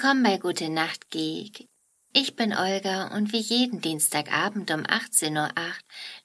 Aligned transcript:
Willkommen 0.00 0.22
bei 0.22 0.38
Gute 0.38 0.68
Nacht 0.68 1.10
Geek. 1.10 1.66
Ich 2.12 2.36
bin 2.36 2.56
Olga 2.56 3.08
und 3.16 3.32
wie 3.32 3.40
jeden 3.40 3.80
Dienstagabend 3.80 4.70
um 4.70 4.82
18.08 4.82 5.34
Uhr 5.34 5.74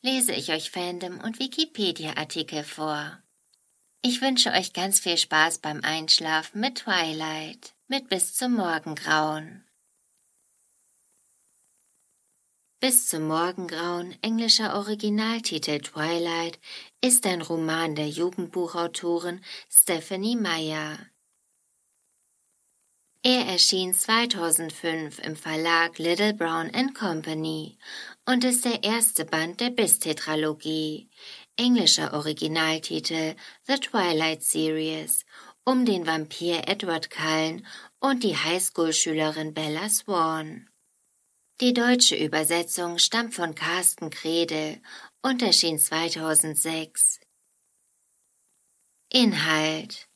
lese 0.04 0.32
ich 0.32 0.52
euch 0.52 0.70
Fandom 0.70 1.20
und 1.20 1.40
Wikipedia-Artikel 1.40 2.64
vor. 2.64 3.18
Ich 4.04 4.22
wünsche 4.22 4.52
euch 4.52 4.73
ganz 4.73 5.00
viel 5.00 5.18
Spaß 5.18 5.58
beim 5.58 5.82
Einschlafen 5.82 6.62
mit 6.62 6.84
Twilight, 6.84 7.73
mit 7.88 8.09
bis 8.09 8.36
zum 8.36 8.54
Morgengrauen. 8.54 9.66
Bis 12.80 13.08
zum 13.08 13.26
Morgengrauen, 13.27 14.16
englischer 14.21 14.76
Originaltitel 14.76 15.80
Twilight, 15.80 16.60
ist 17.02 17.26
ein 17.26 17.41
Roman 17.41 17.96
der 17.96 18.08
Jugendbuchautorin 18.08 19.41
Stephanie 19.68 20.35
Meyer. 20.35 20.99
Er 23.26 23.45
erschien 23.45 23.94
2005 23.94 25.20
im 25.20 25.38
Verlag 25.38 25.98
Little 25.98 26.34
Brown 26.34 26.70
Company 26.94 27.77
und 28.26 28.44
ist 28.44 28.66
der 28.66 28.84
erste 28.84 29.23
Band 29.23 29.62
der 29.62 29.70
Bis-Tetralogie, 29.70 31.09
englischer 31.55 32.12
Originaltitel 32.12 33.36
The 33.66 33.76
Twilight 33.76 34.44
Series, 34.44 35.23
um 35.63 35.86
den 35.86 36.05
Vampir 36.05 36.68
Edward 36.68 37.09
Cullen 37.09 37.66
und 38.01 38.24
die 38.24 38.35
Highschool-Schülerin 38.35 39.54
Bella 39.54 39.88
Swan. 39.88 40.68
Die 41.62 41.74
deutsche 41.74 42.18
Übersetzung 42.18 42.98
stammt 42.98 43.35
von 43.35 43.55
Carsten 43.55 44.10
Kredel 44.10 44.82
und 45.21 45.41
erschien 45.41 45.79
2006. 45.79 47.21
Inhalt 49.10 50.10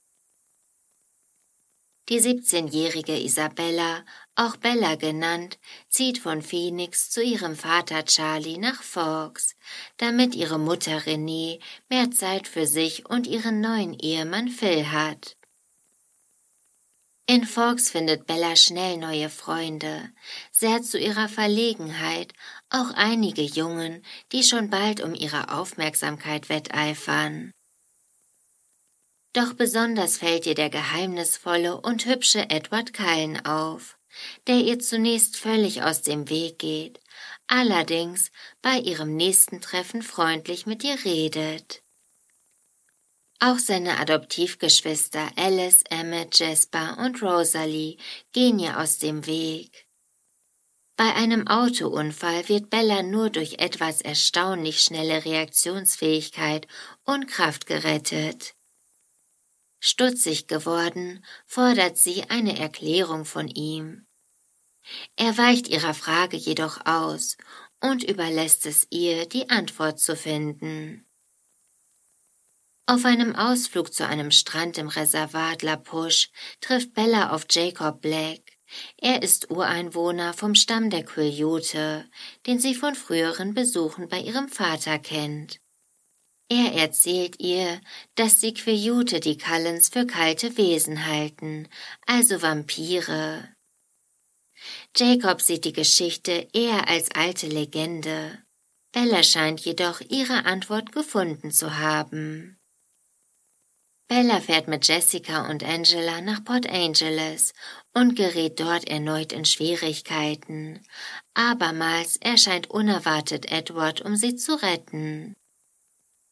die 2.10 2.22
17-jährige 2.22 3.18
Isabella, 3.20 4.04
auch 4.36 4.56
Bella 4.56 4.96
genannt, 4.96 5.58
zieht 5.90 6.20
von 6.20 6.42
Phoenix 6.42 7.10
zu 7.10 7.22
ihrem 7.22 7.56
Vater 7.56 8.06
Charlie 8.06 8.58
nach 8.58 8.82
Forks, 8.82 9.56
damit 9.98 10.36
ihre 10.36 10.60
Mutter 10.60 11.06
Renee 11.06 11.60
mehr 11.90 12.12
Zeit 12.12 12.48
für 12.48 12.68
sich 12.68 13.10
und 13.10 13.28
ihren 13.28 13.62
neuen 13.62 13.94
Ehemann 13.94 14.48
Phil 14.48 14.92
hat. 14.92 15.36
In 17.30 17.46
Forks 17.46 17.90
findet 17.90 18.26
Bella 18.26 18.56
schnell 18.56 18.96
neue 18.96 19.30
Freunde, 19.30 20.10
sehr 20.50 20.82
zu 20.82 20.98
ihrer 20.98 21.28
Verlegenheit 21.28 22.32
auch 22.70 22.92
einige 22.92 23.42
Jungen, 23.42 24.02
die 24.32 24.44
schon 24.44 24.70
bald 24.70 25.02
um 25.02 25.14
ihre 25.14 25.52
Aufmerksamkeit 25.52 26.48
wetteifern. 26.48 27.52
Doch 29.38 29.54
besonders 29.54 30.18
fällt 30.18 30.48
ihr 30.48 30.56
der 30.56 30.72
geheimnisvolle 30.72 31.80
und 31.80 32.08
hübsche 32.08 32.50
Edward 32.50 32.92
Cullen 32.92 33.46
auf, 33.46 34.00
der 34.48 34.56
ihr 34.56 34.80
zunächst 34.80 35.38
völlig 35.38 35.84
aus 35.84 36.02
dem 36.02 36.28
Weg 36.28 36.58
geht, 36.58 37.00
allerdings 37.46 38.32
bei 38.64 38.80
ihrem 38.80 39.16
nächsten 39.16 39.62
Treffen 39.62 40.02
freundlich 40.02 40.66
mit 40.66 40.84
ihr 40.84 40.98
redet. 41.06 41.84
Auch 43.40 43.60
seine 43.60 44.00
Adoptivgeschwister 44.00 45.30
Alice, 45.36 45.84
Emmett, 45.92 46.40
Jasper 46.40 46.98
und 46.98 47.22
Rosalie 47.22 47.98
gehen 48.32 48.58
ihr 48.58 48.80
aus 48.80 48.98
dem 48.98 49.28
Weg. 49.28 49.86
Bei 50.96 51.14
einem 51.14 51.48
Autounfall 51.48 52.50
wird 52.50 52.72
Bella 52.72 53.04
nur 53.04 53.30
durch 53.30 53.60
etwas 53.60 54.02
erstaunlich 54.02 54.82
schnelle 54.82 55.26
Reaktionsfähigkeit 55.26 56.66
und 57.06 57.28
Kraft 57.28 57.68
gerettet. 57.68 58.57
Stutzig 59.80 60.48
geworden, 60.48 61.24
fordert 61.46 61.98
sie 61.98 62.24
eine 62.30 62.58
Erklärung 62.60 63.26
von 63.26 63.48
ihm. 63.48 64.06
Er 65.16 65.38
weicht 65.38 65.68
ihrer 65.68 65.94
Frage 65.94 66.38
jedoch 66.38 66.86
aus 66.86 67.38
und 67.82 68.04
überlässt 68.04 68.66
es 68.66 68.88
ihr, 68.90 69.28
die 69.28 69.50
Antwort 69.50 70.00
zu 70.00 70.16
finden. 70.16 71.06
Auf 72.90 73.04
einem 73.04 73.36
Ausflug 73.36 73.94
zu 73.94 74.08
einem 74.08 74.32
Strand 74.32 74.78
im 74.78 74.88
Reservat 74.88 75.62
La 75.62 75.76
Push 75.76 76.30
trifft 76.62 76.94
Bella 76.94 77.32
auf 77.32 77.46
Jacob 77.50 78.02
Black. 78.02 78.42
Er 78.98 79.24
ist 79.24 79.52
Ureinwohner 79.52 80.34
vom 80.34 80.56
Stamm 80.56 80.90
der 80.90 81.04
Quiljote, 81.04 82.10
den 82.46 82.60
sie 82.60 82.76
von 82.76 82.96
früheren 82.96 83.54
Besuchen 83.54 84.08
bei 84.08 84.20
ihrem 84.20 84.48
Vater 84.48 85.00
kennt. 85.00 85.60
Er 86.50 86.74
erzählt 86.74 87.40
ihr, 87.40 87.82
dass 88.16 88.40
die 88.40 88.54
Quejute 88.54 89.20
die 89.20 89.38
Cullens 89.38 89.90
für 89.90 90.08
kalte 90.08 90.58
Wesen 90.58 91.06
halten, 91.06 91.68
also 92.06 92.42
Vampire. 92.42 93.50
Jacob 94.96 95.42
sieht 95.42 95.66
die 95.66 95.74
Geschichte 95.74 96.48
eher 96.54 96.88
als 96.88 97.12
alte 97.12 97.48
Legende. 97.48 98.40
Bella 98.94 99.24
scheint 99.24 99.60
jedoch 99.60 100.02
ihre 100.02 100.46
Antwort 100.46 100.92
gefunden 100.92 101.52
zu 101.52 101.78
haben. 101.78 102.58
Bella 104.08 104.40
fährt 104.40 104.70
mit 104.70 104.88
Jessica 104.88 105.50
und 105.50 105.64
Angela 105.66 106.22
nach 106.22 106.44
Port 106.44 106.68
Angeles 106.68 107.54
und 107.94 108.16
gerät 108.16 108.60
dort 108.60 108.88
erneut 108.88 109.34
in 109.34 109.44
Schwierigkeiten. 109.44 110.80
Abermals 111.34 112.16
erscheint 112.16 112.70
unerwartet 112.70 113.52
Edward, 113.52 114.02
um 114.02 114.16
sie 114.16 114.38
zu 114.38 114.56
retten. 114.56 115.36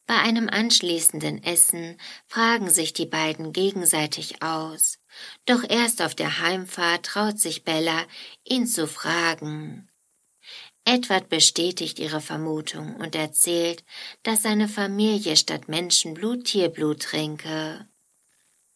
Bei 0.06 0.20
einem 0.20 0.48
anschließenden 0.48 1.42
Essen 1.42 1.98
fragen 2.28 2.70
sich 2.70 2.92
die 2.92 3.06
beiden 3.06 3.52
gegenseitig 3.52 4.40
aus, 4.40 4.98
doch 5.46 5.64
erst 5.68 6.00
auf 6.00 6.14
der 6.14 6.40
Heimfahrt 6.40 7.06
traut 7.06 7.40
sich 7.40 7.64
Bella, 7.64 8.04
ihn 8.44 8.68
zu 8.68 8.86
fragen. 8.86 9.88
Edward 10.84 11.28
bestätigt 11.28 11.98
ihre 11.98 12.20
Vermutung 12.20 12.94
und 12.94 13.16
erzählt, 13.16 13.84
dass 14.22 14.42
seine 14.42 14.68
Familie 14.68 15.36
statt 15.36 15.68
Menschenblut 15.68 16.44
Tierblut 16.44 17.02
trinke. 17.02 17.88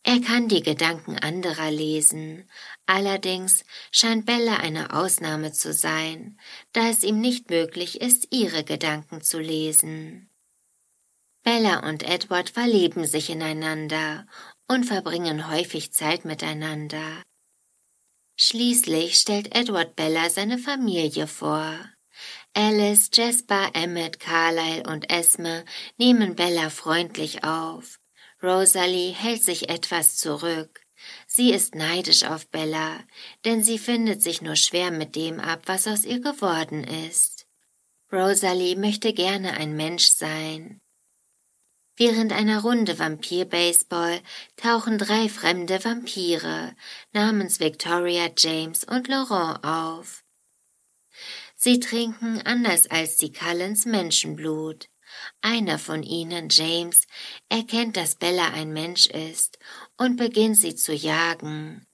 Er 0.03 0.21
kann 0.21 0.49
die 0.49 0.63
Gedanken 0.63 1.17
anderer 1.19 1.71
lesen, 1.71 2.51
allerdings 2.87 3.65
scheint 3.93 4.27
Bella 4.27 4.57
eine 4.57 4.95
Ausnahme 4.95 5.53
zu 5.53 5.73
sein, 5.73 6.41
da 6.73 6.89
es 6.89 7.05
ihm 7.05 7.21
nicht 7.21 7.51
möglich 7.51 8.01
ist, 8.01 8.27
ihre 8.31 8.65
Gedanken 8.65 9.21
zu 9.21 9.39
lesen. 9.39 10.30
Bella 11.43 11.89
und 11.89 12.03
Edward 12.03 12.51
verlieben 12.51 13.07
sich 13.07 13.31
ineinander 13.31 14.27
und 14.69 14.85
verbringen 14.85 15.51
häufig 15.51 15.93
Zeit 15.93 16.25
miteinander. 16.25 17.23
Schließlich 18.37 19.17
stellt 19.17 19.55
Edward 19.55 19.97
Bella 19.97 20.31
seine 20.31 20.59
Familie 20.59 21.27
vor. 21.27 21.75
Alice, 22.55 23.11
Jasper, 23.13 23.71
Emmett, 23.75 24.19
Carlyle 24.19 24.83
und 24.85 25.11
Esme 25.11 25.65
nehmen 25.99 26.37
Bella 26.37 26.71
freundlich 26.71 27.45
auf. 27.45 28.01
Rosalie 28.43 29.13
hält 29.13 29.43
sich 29.43 29.69
etwas 29.69 30.17
zurück. 30.17 30.81
Sie 31.27 31.53
ist 31.53 31.75
neidisch 31.75 32.25
auf 32.25 32.49
Bella, 32.49 33.01
denn 33.45 33.63
sie 33.63 33.79
findet 33.79 34.23
sich 34.23 34.43
nur 34.43 34.57
schwer 34.57 34.91
mit 34.91 35.17
dem 35.17 35.41
ab, 35.41 35.63
was 35.67 35.87
aus 35.87 36.05
ihr 36.05 36.21
geworden 36.21 36.85
ist. 36.85 37.47
Rosalie 38.13 38.77
möchte 38.77 39.13
gerne 39.13 39.53
ein 39.55 39.77
Mensch 39.77 40.11
sein. 40.11 40.81
Während 42.01 42.33
einer 42.33 42.63
Runde 42.63 42.99
Vampir-Baseball 42.99 44.23
tauchen 44.57 44.97
drei 44.97 45.29
fremde 45.29 45.85
Vampire 45.85 46.75
namens 47.13 47.61
Victoria, 47.61 48.31
James 48.39 48.85
und 48.85 49.07
Laurent 49.07 49.63
auf. 49.63 50.25
Sie 51.57 51.79
trinken 51.79 52.41
anders 52.47 52.87
als 52.91 53.19
die 53.19 53.31
Cullens 53.31 53.85
Menschenblut. 53.85 54.89
Einer 55.43 55.79
von 55.79 56.03
ihnen, 56.03 56.49
James, 56.51 57.03
erkennt, 57.51 57.99
dass 57.99 58.15
Bella 58.15 58.49
ein 58.55 58.73
Mensch 58.73 59.07
ist 59.07 59.59
und 59.99 60.17
beginnt 60.17 60.57
sie 60.57 60.75
zu 60.75 60.95
jagen. 60.95 61.87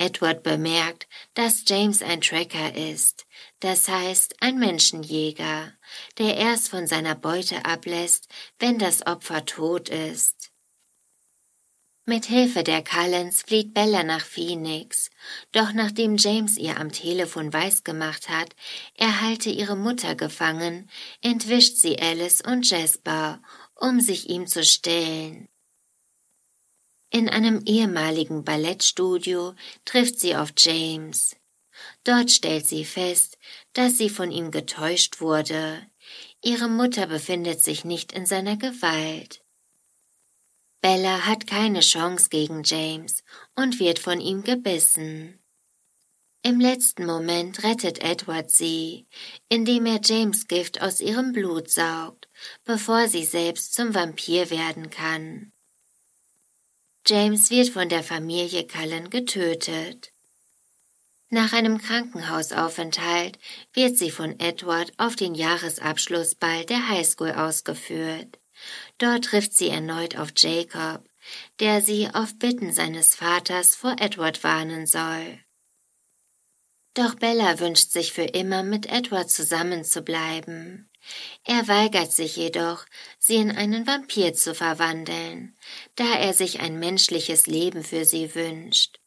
Edward 0.00 0.42
bemerkt, 0.42 1.06
dass 1.34 1.64
James 1.66 2.00
ein 2.00 2.22
Tracker 2.22 2.74
ist, 2.74 3.26
das 3.60 3.86
heißt 3.86 4.36
ein 4.40 4.58
Menschenjäger, 4.58 5.74
der 6.16 6.38
erst 6.38 6.70
von 6.70 6.86
seiner 6.86 7.14
Beute 7.14 7.66
ablässt, 7.66 8.26
wenn 8.58 8.78
das 8.78 9.06
Opfer 9.06 9.44
tot 9.44 9.90
ist. 9.90 10.50
Mit 12.06 12.24
Hilfe 12.24 12.64
der 12.64 12.82
Cullens 12.82 13.42
flieht 13.42 13.74
Bella 13.74 14.02
nach 14.02 14.24
Phoenix, 14.24 15.10
doch 15.52 15.74
nachdem 15.74 16.16
James 16.16 16.56
ihr 16.56 16.78
am 16.78 16.90
Telefon 16.90 17.52
weisgemacht 17.52 18.30
hat, 18.30 18.56
er 18.94 19.20
halte 19.20 19.50
ihre 19.50 19.76
Mutter 19.76 20.14
gefangen, 20.14 20.90
entwischt 21.20 21.76
sie 21.76 21.98
Alice 21.98 22.40
und 22.40 22.68
Jasper, 22.68 23.42
um 23.74 24.00
sich 24.00 24.30
ihm 24.30 24.46
zu 24.46 24.64
stellen. 24.64 25.49
In 27.10 27.28
einem 27.28 27.62
ehemaligen 27.66 28.44
Ballettstudio 28.44 29.54
trifft 29.84 30.20
sie 30.20 30.36
auf 30.36 30.52
James. 30.56 31.36
Dort 32.04 32.30
stellt 32.30 32.66
sie 32.66 32.84
fest, 32.84 33.36
dass 33.72 33.98
sie 33.98 34.08
von 34.08 34.30
ihm 34.30 34.52
getäuscht 34.52 35.20
wurde. 35.20 35.84
Ihre 36.42 36.68
Mutter 36.68 37.06
befindet 37.08 37.62
sich 37.62 37.84
nicht 37.84 38.12
in 38.12 38.26
seiner 38.26 38.56
Gewalt. 38.56 39.42
Bella 40.80 41.26
hat 41.26 41.46
keine 41.46 41.80
Chance 41.80 42.28
gegen 42.30 42.62
James 42.64 43.22
und 43.56 43.80
wird 43.80 43.98
von 43.98 44.20
ihm 44.20 44.44
gebissen. 44.44 45.38
Im 46.42 46.58
letzten 46.58 47.04
Moment 47.04 47.64
rettet 47.64 48.02
Edward 48.02 48.50
sie, 48.50 49.06
indem 49.50 49.84
er 49.84 50.00
James 50.02 50.48
Gift 50.48 50.80
aus 50.80 51.00
ihrem 51.00 51.32
Blut 51.32 51.70
saugt, 51.70 52.30
bevor 52.64 53.08
sie 53.08 53.24
selbst 53.24 53.74
zum 53.74 53.94
Vampir 53.94 54.48
werden 54.48 54.88
kann. 54.88 55.52
James 57.10 57.50
wird 57.50 57.70
von 57.70 57.88
der 57.88 58.04
Familie 58.04 58.64
Cullen 58.68 59.10
getötet. 59.10 60.12
Nach 61.28 61.52
einem 61.52 61.78
Krankenhausaufenthalt 61.78 63.36
wird 63.72 63.98
sie 63.98 64.12
von 64.12 64.38
Edward 64.38 64.92
auf 64.96 65.16
den 65.16 65.34
Jahresabschlussball 65.34 66.64
der 66.66 66.88
Highschool 66.88 67.32
ausgeführt. 67.32 68.38
Dort 68.98 69.24
trifft 69.24 69.54
sie 69.54 69.70
erneut 69.70 70.16
auf 70.16 70.28
Jacob, 70.36 71.04
der 71.58 71.82
sie 71.82 72.08
auf 72.12 72.38
Bitten 72.38 72.72
seines 72.72 73.16
Vaters 73.16 73.74
vor 73.74 73.96
Edward 73.98 74.44
warnen 74.44 74.86
soll. 74.86 75.40
Doch 76.94 77.16
Bella 77.16 77.58
wünscht 77.58 77.90
sich 77.90 78.12
für 78.12 78.22
immer 78.22 78.62
mit 78.62 78.86
Edward 78.86 79.30
zusammenzubleiben. 79.30 80.89
Er 81.44 81.66
weigert 81.68 82.12
sich 82.12 82.36
jedoch, 82.36 82.84
sie 83.18 83.36
in 83.36 83.50
einen 83.50 83.86
Vampir 83.86 84.34
zu 84.34 84.54
verwandeln, 84.54 85.56
da 85.96 86.18
er 86.18 86.34
sich 86.34 86.60
ein 86.60 86.78
menschliches 86.78 87.46
Leben 87.46 87.82
für 87.84 88.04
sie 88.04 88.34
wünscht. 88.34 88.98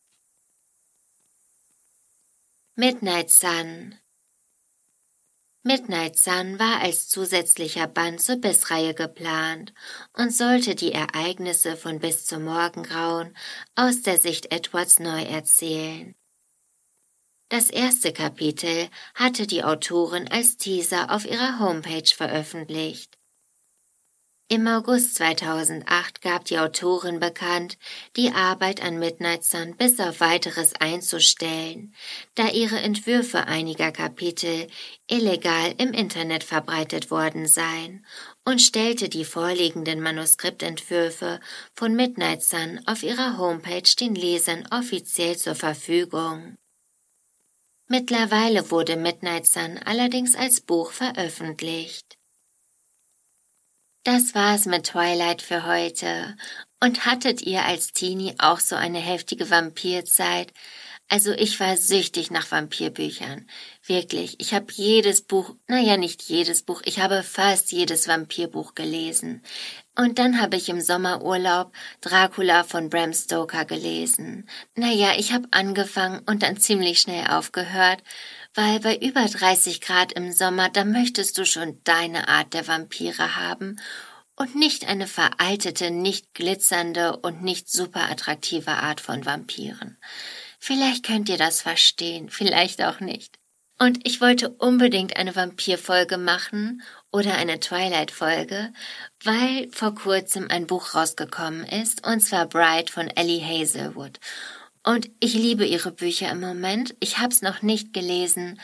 Midnight 2.75 3.29
Sun 3.29 3.95
Midnight 5.65 6.17
Sun 6.17 6.59
war 6.59 6.81
als 6.81 7.07
zusätzlicher 7.07 7.87
Band 7.87 8.21
zur 8.21 8.35
Bissreihe 8.35 8.93
geplant 8.93 9.73
und 10.11 10.35
sollte 10.35 10.75
die 10.75 10.91
Ereignisse 10.91 11.77
von 11.77 11.99
bis 11.99 12.25
zum 12.25 12.43
Morgengrauen 12.43 13.33
aus 13.75 14.01
der 14.01 14.17
Sicht 14.17 14.51
Edwards 14.51 14.99
neu 14.99 15.23
erzählen. 15.23 16.15
Das 17.53 17.69
erste 17.69 18.11
Kapitel 18.13 18.89
hatte 19.13 19.45
die 19.45 19.63
Autorin 19.63 20.27
als 20.27 20.57
Teaser 20.57 21.11
auf 21.11 21.23
ihrer 21.23 21.59
Homepage 21.59 22.09
veröffentlicht. 22.11 23.15
Im 24.47 24.65
August 24.65 25.13
2008 25.13 26.23
gab 26.23 26.45
die 26.45 26.57
Autorin 26.57 27.19
bekannt, 27.19 27.77
die 28.15 28.31
Arbeit 28.31 28.81
an 28.83 28.97
Midnight 28.97 29.43
Sun 29.43 29.77
bis 29.77 29.99
auf 29.99 30.19
weiteres 30.19 30.73
einzustellen, 30.79 31.93
da 32.33 32.47
ihre 32.47 32.79
Entwürfe 32.79 33.45
einiger 33.45 33.91
Kapitel 33.91 34.65
illegal 35.07 35.75
im 35.77 35.93
Internet 35.93 36.43
verbreitet 36.43 37.11
worden 37.11 37.45
seien 37.45 38.03
und 38.45 38.63
stellte 38.63 39.09
die 39.09 39.25
vorliegenden 39.25 40.01
Manuskriptentwürfe 40.01 41.39
von 41.75 41.95
Midnight 41.95 42.41
Sun 42.41 42.81
auf 42.87 43.03
ihrer 43.03 43.37
Homepage 43.37 43.95
den 43.99 44.15
Lesern 44.15 44.67
offiziell 44.71 45.37
zur 45.37 45.53
Verfügung. 45.53 46.57
Mittlerweile 47.93 48.71
wurde 48.71 48.95
Midnight 48.95 49.45
Sun 49.45 49.77
allerdings 49.85 50.33
als 50.33 50.61
Buch 50.61 50.91
veröffentlicht. 50.91 52.17
Das 54.03 54.33
war's 54.33 54.65
mit 54.65 54.87
Twilight 54.87 55.43
für 55.43 55.67
heute. 55.67 56.35
Und 56.79 57.05
hattet 57.05 57.43
ihr 57.43 57.63
als 57.65 57.93
Teenie 57.93 58.33
auch 58.39 58.59
so 58.59 58.75
eine 58.75 58.97
heftige 58.97 59.51
Vampirzeit? 59.51 60.51
Also 61.09 61.31
ich 61.31 61.59
war 61.59 61.77
süchtig 61.77 62.31
nach 62.31 62.49
Vampirbüchern. 62.49 63.47
Wirklich. 63.85 64.35
Ich 64.39 64.53
habe 64.53 64.67
jedes 64.71 65.21
Buch, 65.21 65.55
naja, 65.67 65.97
nicht 65.97 66.23
jedes 66.23 66.63
Buch, 66.63 66.81
ich 66.85 66.99
habe 66.99 67.23
fast 67.23 67.71
jedes 67.71 68.07
Vampirbuch 68.07 68.73
gelesen. 68.73 69.43
Und 69.95 70.17
dann 70.17 70.41
habe 70.41 70.55
ich 70.55 70.69
im 70.69 70.81
Sommerurlaub 70.81 71.71
Dracula 72.01 72.63
von 72.63 72.89
Bram 72.89 73.13
Stoker 73.13 73.65
gelesen. 73.65 74.49
Naja, 74.75 75.13
ich 75.17 75.33
habe 75.33 75.47
angefangen 75.51 76.21
und 76.25 76.41
dann 76.41 76.57
ziemlich 76.57 76.99
schnell 76.99 77.27
aufgehört, 77.27 78.01
weil 78.55 78.79
bei 78.79 78.97
über 78.97 79.25
30 79.25 79.81
Grad 79.81 80.13
im 80.13 80.31
Sommer, 80.31 80.69
da 80.69 80.83
möchtest 80.83 81.37
du 81.37 81.45
schon 81.45 81.79
deine 81.83 82.27
Art 82.27 82.53
der 82.55 82.67
Vampire 82.67 83.35
haben 83.35 83.79
und 84.35 84.55
nicht 84.55 84.87
eine 84.87 85.05
veraltete, 85.05 85.91
nicht 85.91 86.33
glitzernde 86.33 87.17
und 87.17 87.43
nicht 87.43 87.69
super 87.69 88.09
attraktive 88.09 88.71
Art 88.71 88.99
von 88.99 89.25
Vampiren. 89.25 89.97
Vielleicht 90.65 91.05
könnt 91.05 91.27
ihr 91.27 91.35
das 91.37 91.61
verstehen, 91.61 92.29
vielleicht 92.29 92.81
auch 92.81 93.01
nicht. 93.01 93.37
Und 93.79 94.07
ich 94.07 94.21
wollte 94.21 94.47
unbedingt 94.47 95.17
eine 95.17 95.35
Vampirfolge 95.35 96.17
machen 96.17 96.83
oder 97.11 97.35
eine 97.35 97.59
Twilight-Folge, 97.59 98.71
weil 99.25 99.69
vor 99.73 99.93
kurzem 99.93 100.47
ein 100.49 100.65
Buch 100.65 100.95
rausgekommen 100.95 101.65
ist, 101.65 102.07
und 102.07 102.21
zwar 102.21 102.45
Bride 102.45 102.89
von 102.89 103.09
Ellie 103.09 103.45
Hazelwood. 103.45 104.21
Und 104.85 105.11
ich 105.19 105.33
liebe 105.33 105.65
ihre 105.65 105.91
Bücher 105.91 106.31
im 106.31 106.39
Moment. 106.39 106.95
Ich 107.01 107.17
hab's 107.17 107.41
noch 107.41 107.61
nicht 107.61 107.91
gelesen, 107.91 108.57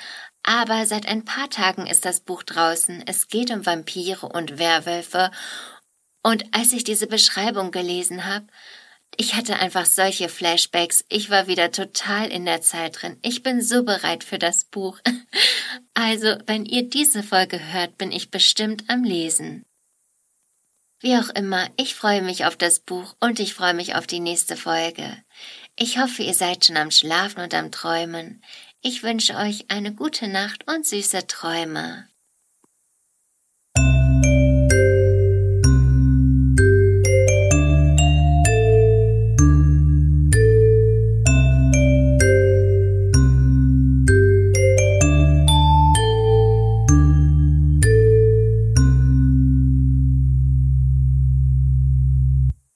aber 0.43 0.85
seit 0.85 1.05
ein 1.05 1.25
paar 1.25 1.49
Tagen 1.49 1.85
ist 1.85 2.05
das 2.05 2.21
Buch 2.21 2.43
draußen. 2.43 3.03
Es 3.07 3.27
geht 3.27 3.51
um 3.51 3.65
Vampire 3.65 4.25
und 4.25 4.57
Werwölfe. 4.57 5.31
Und 6.23 6.45
als 6.55 6.71
ich 6.71 6.85
diese 6.85 7.07
Beschreibung 7.07 7.71
gelesen 7.71 8.23
habe, 8.25 8.47
ich 9.21 9.35
hatte 9.35 9.59
einfach 9.59 9.85
solche 9.85 10.29
Flashbacks. 10.29 11.03
Ich 11.09 11.29
war 11.29 11.47
wieder 11.47 11.71
total 11.71 12.29
in 12.29 12.45
der 12.45 12.61
Zeit 12.61 13.01
drin. 13.01 13.17
Ich 13.21 13.43
bin 13.43 13.61
so 13.61 13.83
bereit 13.83 14.23
für 14.23 14.39
das 14.39 14.63
Buch. 14.63 14.99
Also, 15.93 16.37
wenn 16.45 16.65
ihr 16.65 16.89
diese 16.89 17.21
Folge 17.21 17.59
hört, 17.73 17.97
bin 17.97 18.13
ich 18.13 18.31
bestimmt 18.31 18.85
am 18.87 19.03
Lesen. 19.03 19.65
Wie 21.01 21.17
auch 21.17 21.29
immer, 21.29 21.67
ich 21.75 21.93
freue 21.93 22.21
mich 22.21 22.45
auf 22.45 22.55
das 22.55 22.79
Buch 22.79 23.15
und 23.19 23.39
ich 23.41 23.53
freue 23.53 23.73
mich 23.73 23.95
auf 23.95 24.07
die 24.07 24.21
nächste 24.21 24.55
Folge. 24.55 25.17
Ich 25.75 25.99
hoffe, 25.99 26.23
ihr 26.23 26.33
seid 26.33 26.65
schon 26.65 26.77
am 26.77 26.89
Schlafen 26.89 27.41
und 27.41 27.53
am 27.53 27.71
Träumen. 27.71 28.41
Ich 28.81 29.03
wünsche 29.03 29.35
euch 29.35 29.69
eine 29.69 29.93
gute 29.93 30.29
Nacht 30.29 30.65
und 30.71 30.87
süße 30.87 31.27
Träume. 31.27 32.08